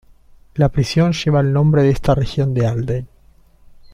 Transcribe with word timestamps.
La 0.55 0.69
prisión 0.69 1.13
lleva 1.13 1.41
el 1.41 1.53
nombre 1.53 1.83
de 1.83 1.91
esta 1.91 2.15
región 2.15 2.55
de 2.55 2.65
Alden. 2.65 3.07